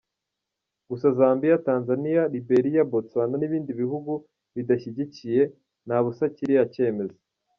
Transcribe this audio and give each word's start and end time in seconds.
Gusa 0.89 1.07
Zambia, 1.19 1.61
Tanzania, 1.67 2.21
Liberia, 2.33 2.81
Botswana 2.91 3.35
n’ibindi 3.39 3.71
bihugu 3.81 4.11
bidashyigikiye 4.55 5.41
na 5.87 5.95
busa 6.03 6.25
kiriya 6.35 6.65
cyemezo. 6.75 7.19